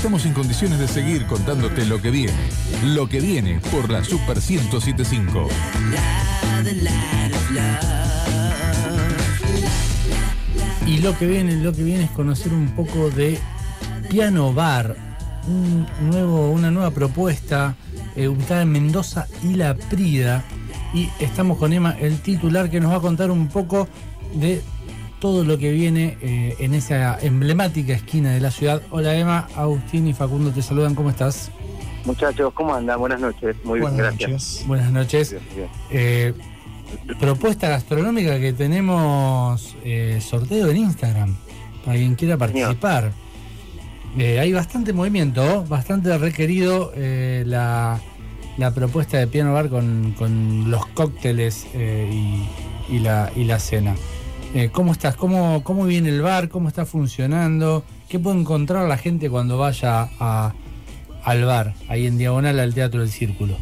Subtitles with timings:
[0.00, 2.32] estamos en condiciones de seguir contándote lo que viene.
[2.86, 5.46] Lo que viene por la Super 1075.
[10.86, 13.38] Y lo que viene, lo que viene es conocer un poco de
[14.08, 14.96] Piano Bar,
[15.46, 17.76] un nuevo, una nueva propuesta
[18.16, 20.44] eh, ubicada en Mendoza y La Prida.
[20.94, 23.86] Y estamos con Emma, el titular, que nos va a contar un poco
[24.32, 24.62] de
[25.20, 28.82] todo lo que viene eh, en esa emblemática esquina de la ciudad.
[28.90, 31.50] Hola Emma, Agustín y Facundo te saludan, ¿cómo estás?
[32.06, 32.98] Muchachos, ¿cómo andan?
[32.98, 33.54] Buenas noches.
[33.62, 34.30] Muy bien, Buenas gracias.
[34.30, 34.64] noches.
[34.66, 35.30] Buenas noches.
[35.32, 35.68] Bien, bien.
[35.90, 36.32] Eh,
[37.20, 41.36] propuesta gastronómica que tenemos eh, sorteo en Instagram
[41.84, 43.12] para quien quiera participar.
[44.18, 48.00] Eh, hay bastante movimiento, bastante requerido eh, la,
[48.56, 53.58] la propuesta de Piano Bar con, con los cócteles eh, y, y la, y la
[53.60, 53.94] cena.
[54.54, 55.14] Eh, ¿Cómo estás?
[55.16, 56.48] ¿Cómo, ¿Cómo viene el bar?
[56.48, 57.84] ¿Cómo está funcionando?
[58.08, 60.52] ¿Qué puede encontrar la gente cuando vaya a-
[61.24, 63.54] al bar, ahí en diagonal al Teatro del Círculo?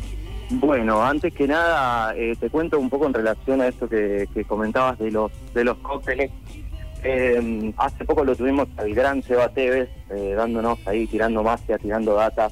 [0.50, 4.98] Bueno, antes que nada, eh, te cuento un poco en relación a esto que, comentabas
[4.98, 6.30] de los de los cócteles.
[7.05, 12.14] Eh, hace poco lo tuvimos al gran Seba Tevez, eh, dándonos ahí, tirando magia, tirando
[12.14, 12.48] data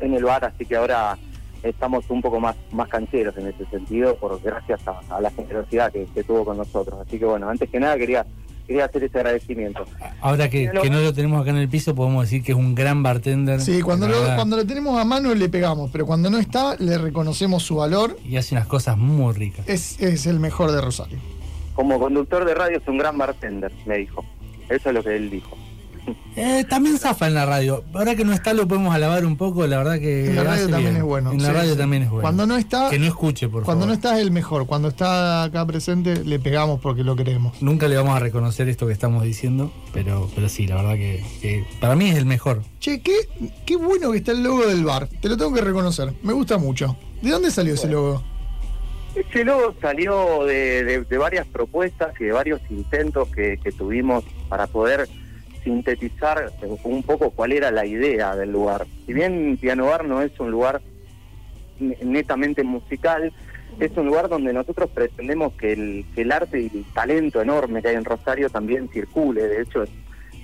[0.00, 1.16] en el bar, así que ahora
[1.64, 5.92] estamos un poco más más cancheros en ese sentido, por gracias a, a la generosidad
[5.92, 7.00] que, que tuvo con nosotros.
[7.06, 8.24] Así que bueno, antes que nada quería
[8.66, 9.84] quería hacer ese agradecimiento.
[10.20, 12.74] Ahora que, que no lo tenemos acá en el piso, podemos decir que es un
[12.74, 13.60] gran bartender.
[13.60, 16.76] Sí, cuando lo, verdad, cuando lo tenemos a mano le pegamos, pero cuando no está
[16.78, 18.16] le reconocemos su valor.
[18.24, 19.68] Y hace unas cosas muy ricas.
[19.68, 21.18] Es, es el mejor de Rosario.
[21.74, 24.24] Como conductor de radio es un gran bartender, me dijo.
[24.68, 25.56] Eso es lo que él dijo.
[26.36, 27.84] Eh, también zafa en la radio.
[27.94, 29.66] Ahora que no está, lo podemos alabar un poco.
[29.66, 30.26] La verdad que.
[30.26, 30.96] En la radio también bien.
[30.96, 31.32] es bueno.
[31.32, 31.78] En la sí, radio sí.
[31.78, 32.22] también es bueno.
[32.22, 34.66] Cuando no está, Que no escuche, por cuando no está es el mejor.
[34.66, 37.60] Cuando está acá presente le pegamos porque lo queremos.
[37.62, 41.24] Nunca le vamos a reconocer esto que estamos diciendo, pero, pero sí, la verdad que,
[41.40, 42.62] que para mí es el mejor.
[42.80, 43.12] Che, qué,
[43.64, 45.08] qué bueno que está el logo del bar.
[45.22, 46.12] Te lo tengo que reconocer.
[46.22, 46.96] Me gusta mucho.
[47.22, 48.22] ¿De dónde salió ese logo?
[49.14, 54.24] Ese logo salió de, de- de varias propuestas y de varios intentos que, que tuvimos
[54.48, 55.08] para poder
[55.64, 56.52] sintetizar
[56.84, 58.86] un poco cuál era la idea del lugar.
[59.06, 60.82] Si bien Piano Bar no es un lugar
[61.80, 63.32] ne- netamente musical,
[63.80, 67.82] es un lugar donde nosotros pretendemos que el, que el arte y el talento enorme
[67.82, 69.48] que hay en Rosario también circule.
[69.48, 69.84] De hecho,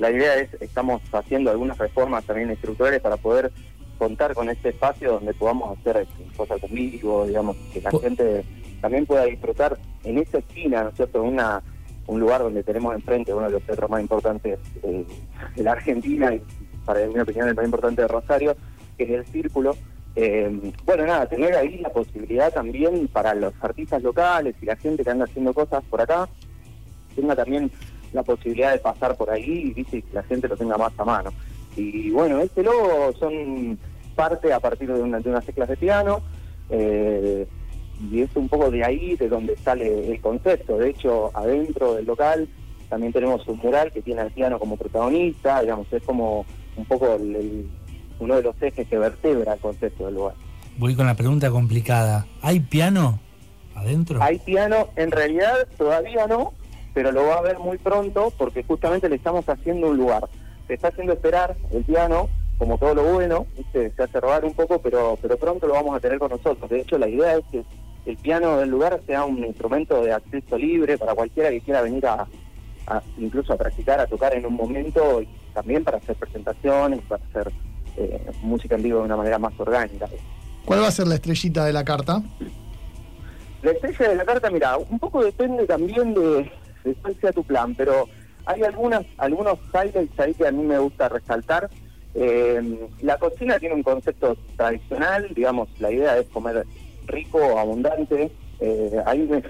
[0.01, 3.53] la idea es, estamos haciendo algunas reformas también estructurales para poder
[3.99, 8.45] contar con este espacio donde podamos hacer este, cosas conmigo, digamos, que la gente
[8.81, 11.63] también pueda disfrutar en esa esquina, ¿no es cierto?, una
[12.10, 15.06] un lugar donde tenemos enfrente uno de los teatros más importantes eh,
[15.54, 16.43] de la Argentina y
[16.84, 18.56] para mi opinión el más importante de Rosario,
[18.98, 19.76] que es el Círculo.
[20.16, 25.04] Eh, bueno, nada, tener ahí la posibilidad también para los artistas locales y la gente
[25.04, 26.28] que anda haciendo cosas por acá,
[27.15, 27.71] tenga también
[28.12, 29.98] la posibilidad de pasar por ahí y ¿viste?
[29.98, 31.31] y que la gente lo tenga más a mano.
[31.77, 33.78] Y bueno, este logo son
[34.16, 36.22] parte a partir de, una, de unas teclas de piano,
[36.71, 37.47] eh,
[38.11, 40.78] y es un poco de ahí de donde sale el concepto.
[40.78, 42.49] De hecho, adentro del local
[42.88, 46.44] también tenemos un mural que tiene al piano como protagonista, digamos, es como
[46.77, 47.71] un poco el- el-
[48.19, 50.34] uno de los ejes que vertebra el concepto del lugar.
[50.77, 52.27] Voy con la pregunta complicada.
[52.43, 53.19] ¿Hay piano
[53.75, 54.22] adentro?
[54.22, 56.53] Hay piano, en realidad todavía no,
[56.94, 60.28] pero lo va a haber muy pronto porque justamente le estamos haciendo un lugar.
[60.66, 62.28] Se está haciendo esperar el piano,
[62.59, 63.91] como todo lo bueno, ¿viste?
[63.97, 66.69] se hace robar un poco, pero, pero pronto lo vamos a tener con nosotros.
[66.69, 67.62] De hecho, la idea es que
[68.06, 72.06] el piano del lugar sea un instrumento de acceso libre para cualquiera que quiera venir
[72.06, 72.27] a,
[72.87, 77.22] a- incluso a practicar, a tocar en un momento y también para hacer presentaciones, para
[77.25, 77.53] hacer
[77.97, 80.09] eh, música en vivo de una manera más orgánica.
[80.65, 82.22] ¿Cuál va a ser la estrellita de la carta?
[83.62, 86.50] La estrella de la carta, mira, un poco depende también de,
[86.84, 88.09] de cuál sea tu plan, pero
[88.47, 91.69] hay algunas algunos highlights ahí que a mí me gusta resaltar.
[92.15, 96.66] Eh, la cocina tiene un concepto tradicional, digamos, la idea es comer
[97.10, 98.31] rico, abundante.
[98.60, 99.43] Eh, ahí me-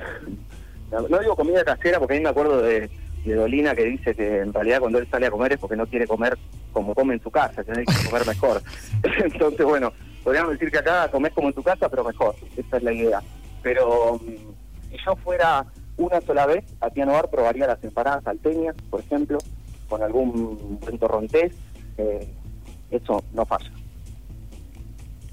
[1.08, 2.90] no digo comida casera porque ahí me acuerdo de,
[3.24, 5.86] de Dolina que dice que en realidad cuando él sale a comer es porque no
[5.86, 6.36] quiere comer
[6.72, 8.62] como come en su casa, tiene que comer mejor.
[9.24, 9.92] Entonces, bueno,
[10.24, 12.34] podríamos decir que acá comés como en tu casa, pero mejor.
[12.56, 13.22] Esa es la idea.
[13.62, 15.64] Pero mm, si yo fuera
[15.96, 19.38] una sola vez a Piano Bar, probaría las empanadas salteñas, por ejemplo,
[19.88, 21.52] con algún buen torrontés.
[21.98, 22.26] Eh,
[22.90, 23.70] eso no falla.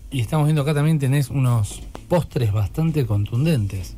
[0.09, 3.97] Y estamos viendo acá también tenés unos postres bastante contundentes.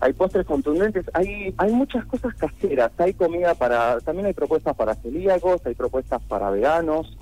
[0.00, 4.94] Hay postres contundentes, hay hay muchas cosas caseras, hay comida para, también hay propuestas para
[4.94, 7.18] celíacos, hay propuestas para veganos,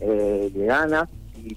[0.00, 1.56] eh, veganas, y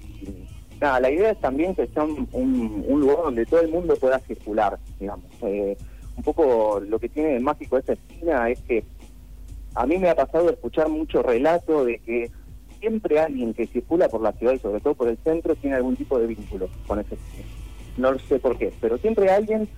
[0.80, 4.78] nada, la idea es también que sea un, lugar donde todo el mundo pueda circular,
[5.00, 5.26] digamos.
[5.42, 5.76] Eh,
[6.16, 8.84] un poco lo que tiene de mágico esta esquina es que
[9.74, 12.30] a mí me ha pasado escuchar mucho relato de que
[12.80, 15.96] siempre alguien que circula por la ciudad y sobre todo por el centro tiene algún
[15.96, 17.44] tipo de vínculo con ese cine.
[17.96, 19.68] No sé por qué, pero siempre alguien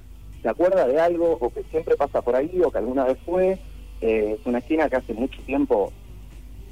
[0.43, 3.59] se acuerda de algo o que siempre pasa por ahí o que alguna vez fue.
[4.01, 5.93] Eh, es una esquina que hace mucho tiempo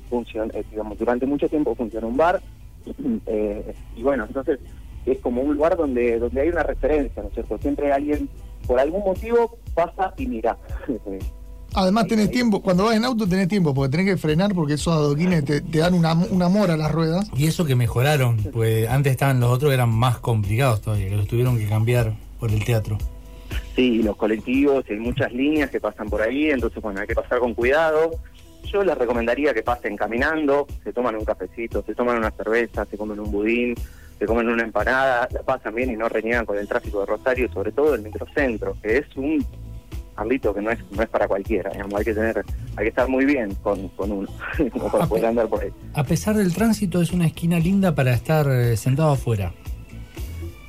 [0.08, 2.40] funciona, eh, digamos, durante mucho tiempo funciona un bar.
[3.26, 4.58] Eh, y bueno, entonces
[5.06, 7.58] es como un lugar donde, donde hay una referencia, ¿no es cierto?
[7.58, 8.28] Siempre alguien,
[8.66, 10.56] por algún motivo, pasa y mira.
[11.74, 14.92] Además tenés tiempo, cuando vas en auto tenés tiempo, porque tenés que frenar porque esos
[14.92, 17.30] adoquines te, te dan una, una mora a las ruedas.
[17.36, 21.16] Y eso que mejoraron, pues antes estaban los otros que eran más complicados todavía, que
[21.16, 22.98] los tuvieron que cambiar por el teatro.
[23.76, 27.38] Sí, los colectivos, hay muchas líneas que pasan por ahí, entonces bueno, hay que pasar
[27.38, 28.10] con cuidado.
[28.64, 32.96] Yo les recomendaría que pasen caminando, se toman un cafecito, se toman una cerveza, se
[32.96, 33.74] comen un budín,
[34.18, 37.50] se comen una empanada, la pasan bien y no reniegan con el tráfico de Rosario,
[37.52, 39.44] sobre todo el microcentro, que es un
[40.20, 42.44] ámbito que no es no es para cualquiera, digamos, hay que tener,
[42.76, 44.28] hay que estar muy bien con, con uno,
[44.72, 45.70] como para poder andar por ahí.
[45.94, 49.52] A pesar del tránsito, es una esquina linda para estar eh, sentado afuera.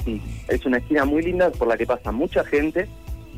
[0.06, 2.88] Sí, es una esquina muy linda por la que pasa mucha gente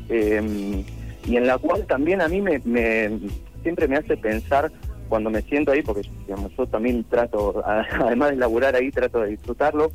[0.08, 0.84] eh,
[1.26, 3.18] y en la cual también a mí me, me-
[3.62, 4.70] siempre me hace pensar
[5.08, 7.62] cuando me siento ahí, porque digamos, yo también trato,
[8.00, 9.90] además de laburar ahí, trato de disfrutarlo.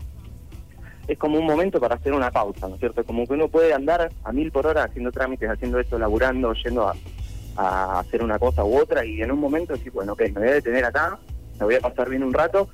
[1.10, 3.04] Es como un momento para hacer una pausa, ¿no es cierto?
[3.04, 6.88] Como que uno puede andar a mil por hora haciendo trámites, haciendo esto, laburando, yendo
[6.88, 10.50] a, hacer una cosa u otra y en un momento decir, bueno, ok, me voy
[10.50, 11.20] a detener acá,
[11.60, 12.70] me voy a pasar bien un rato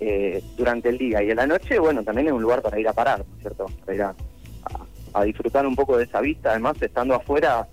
[0.00, 2.88] eh, durante el día y en la noche, bueno, también es un lugar para ir
[2.88, 3.66] a parar, ¿no es cierto?
[3.84, 4.14] Para ir a,
[5.24, 7.68] disfrutar un poco de esa vista, además estando afuera,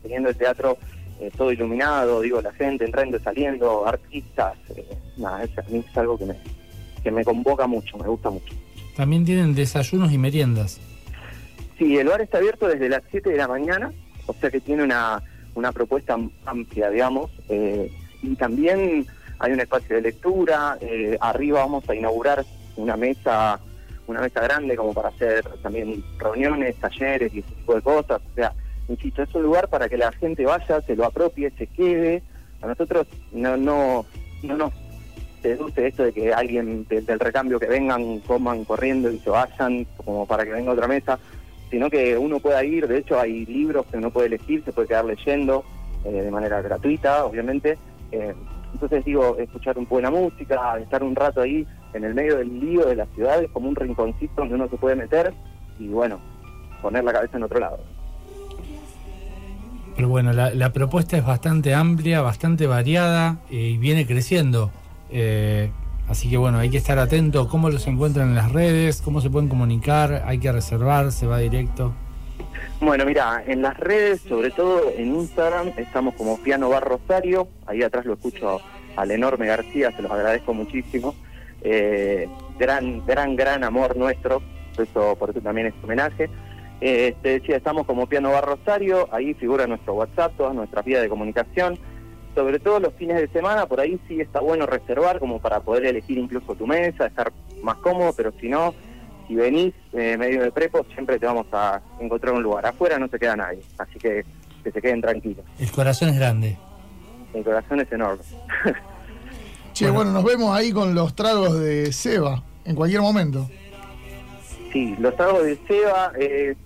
[0.00, 0.78] teniendo el teatro
[1.18, 6.16] eh, todo iluminado, digo, la gente entrando y saliendo, artistas, eh, nada, es, es algo
[6.16, 6.36] que me,
[7.02, 8.54] que me convoca mucho, me gusta mucho.
[8.96, 10.80] También tienen desayunos y meriendas.
[11.78, 13.92] Sí, el bar está abierto desde las 7 de la mañana,
[14.26, 15.22] o sea que tiene una,
[15.54, 17.90] una propuesta amplia, digamos, eh,
[18.22, 19.06] y también
[19.40, 22.44] hay un espacio de lectura, eh, arriba vamos a inaugurar
[22.76, 23.60] una mesa
[24.06, 28.34] una mesa grande como para hacer también reuniones, talleres y ese tipo de cosas, o
[28.34, 28.52] sea,
[28.88, 32.22] insisto, es un lugar para que la gente vaya, se lo apropie, se quede,
[32.60, 34.04] a nosotros no, no,
[34.42, 34.72] no nos
[35.44, 39.86] seduce esto de que alguien de- del recambio que vengan, coman corriendo y se vayan,
[40.02, 41.18] como para que venga otra mesa,
[41.70, 44.88] sino que uno pueda ir, de hecho hay libros que uno puede elegir, se puede
[44.88, 45.62] quedar leyendo
[46.04, 47.76] eh, de manera gratuita, obviamente.
[48.10, 48.32] Eh,
[48.72, 52.86] entonces digo, escuchar un buena música, estar un rato ahí en el medio del lío
[52.86, 55.32] de la ciudad, es como un rinconcito donde uno se puede meter
[55.78, 56.18] y bueno,
[56.80, 57.78] poner la cabeza en otro lado.
[59.94, 64.70] Pero bueno, la, la propuesta es bastante amplia, bastante variada eh, y viene creciendo.
[65.16, 65.70] Eh,
[66.08, 69.30] así que bueno, hay que estar atento cómo los encuentran en las redes, cómo se
[69.30, 71.94] pueden comunicar, hay que reservar, se va directo.
[72.80, 77.46] Bueno, mira, en las redes, sobre todo en Instagram, estamos como Piano Bar Rosario.
[77.66, 78.60] Ahí atrás lo escucho
[78.96, 81.14] al enorme García, se los agradezco muchísimo.
[81.62, 82.28] Eh,
[82.58, 84.42] gran, gran, gran amor nuestro,
[84.76, 86.28] eso, por eso también es homenaje.
[86.80, 91.00] Eh, te decía, estamos como Piano Bar Rosario, ahí figura nuestro WhatsApp, todas nuestras vías
[91.00, 91.78] de comunicación.
[92.34, 95.86] Sobre todo los fines de semana, por ahí sí está bueno reservar como para poder
[95.86, 97.32] elegir incluso tu mesa, estar
[97.62, 98.74] más cómodo, pero si no,
[99.28, 102.66] si venís eh, medio de prepo, siempre te vamos a encontrar un lugar.
[102.66, 104.24] Afuera no se queda nadie, así que
[104.64, 105.44] que se queden tranquilos.
[105.58, 106.56] El corazón es grande.
[107.34, 108.24] El corazón es enorme.
[109.74, 113.48] Che, bueno, nos vemos ahí con los tragos de Seba en cualquier momento.
[114.72, 116.56] Sí, los tragos de Seba eh,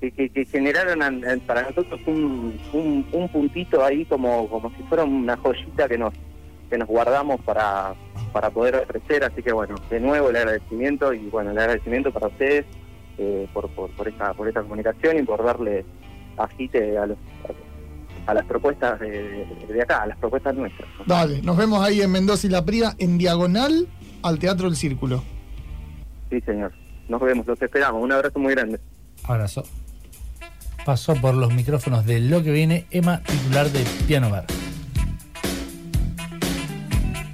[0.00, 4.70] que, que- que generaron an- an- para nosotros un, un, un puntito ahí como, como
[4.76, 6.12] si fuera una joyita que nos
[6.70, 7.94] que nos guardamos para,
[8.30, 9.24] para poder ofrecer.
[9.24, 12.66] Así que bueno, de nuevo el agradecimiento y bueno, el agradecimiento para ustedes
[13.16, 15.86] eh, por, por, por, esta, por esta comunicación y por darle
[16.36, 17.16] agite a, los,
[18.26, 20.86] a las propuestas de, de acá, a las propuestas nuestras.
[20.98, 21.04] ¿no?
[21.06, 23.88] Dale, nos vemos ahí en Mendoza y La Prida, en diagonal
[24.22, 25.24] al Teatro del Círculo.
[26.28, 26.72] Sí, señor.
[27.08, 28.02] Nos vemos, los esperamos.
[28.04, 28.78] Un abrazo muy grande.
[29.24, 29.62] Abrazo.
[30.88, 34.46] Pasó por los micrófonos de lo que viene Emma, titular de Piano Bar.